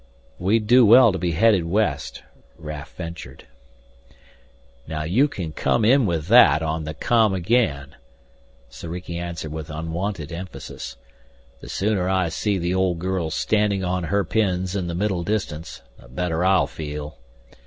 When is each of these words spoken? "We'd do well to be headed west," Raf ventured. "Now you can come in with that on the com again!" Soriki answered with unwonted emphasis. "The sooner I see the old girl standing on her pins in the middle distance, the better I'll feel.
"We'd 0.39 0.65
do 0.65 0.83
well 0.83 1.11
to 1.11 1.19
be 1.19 1.33
headed 1.33 1.63
west," 1.63 2.23
Raf 2.57 2.95
ventured. 2.95 3.45
"Now 4.87 5.03
you 5.03 5.27
can 5.27 5.51
come 5.51 5.85
in 5.85 6.07
with 6.07 6.27
that 6.29 6.63
on 6.63 6.85
the 6.85 6.95
com 6.95 7.35
again!" 7.35 7.95
Soriki 8.67 9.19
answered 9.19 9.51
with 9.51 9.69
unwonted 9.69 10.31
emphasis. 10.31 10.97
"The 11.59 11.69
sooner 11.69 12.09
I 12.09 12.29
see 12.29 12.57
the 12.57 12.73
old 12.73 12.97
girl 12.97 13.29
standing 13.29 13.83
on 13.83 14.05
her 14.05 14.23
pins 14.23 14.75
in 14.75 14.87
the 14.87 14.95
middle 14.95 15.21
distance, 15.23 15.83
the 15.99 16.07
better 16.07 16.43
I'll 16.43 16.65
feel. 16.65 17.17